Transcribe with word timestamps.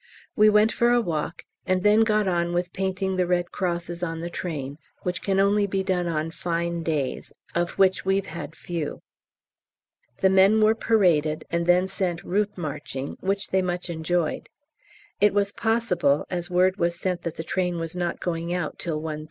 We 0.35 0.49
went 0.49 0.71
for 0.71 0.89
a 0.89 0.99
walk, 0.99 1.45
and 1.67 1.83
then 1.83 1.99
got 1.99 2.27
on 2.27 2.53
with 2.53 2.73
painting 2.73 3.15
the 3.15 3.27
red 3.27 3.51
crosses 3.51 4.01
on 4.01 4.19
the 4.19 4.31
train, 4.31 4.79
which 5.03 5.21
can 5.21 5.39
only 5.39 5.67
be 5.67 5.83
done 5.83 6.07
on 6.07 6.31
fine 6.31 6.81
days, 6.81 7.31
of 7.53 7.73
which 7.77 8.03
we've 8.03 8.25
had 8.25 8.55
few. 8.55 9.03
The 10.19 10.31
men 10.31 10.59
were 10.59 10.73
paraded, 10.73 11.45
and 11.51 11.67
then 11.67 11.87
sent 11.87 12.23
route 12.23 12.57
marching, 12.57 13.15
which 13.19 13.49
they 13.49 13.61
much 13.61 13.91
enjoyed. 13.91 14.49
It 15.19 15.35
was 15.35 15.51
possible, 15.53 16.25
as 16.31 16.49
word 16.49 16.77
was 16.77 16.99
sent 16.99 17.21
that 17.21 17.35
the 17.35 17.43
train 17.43 17.77
was 17.77 17.95
not 17.95 18.19
going 18.19 18.55
out 18.55 18.79
till 18.79 18.99
1.30. 18.99 19.19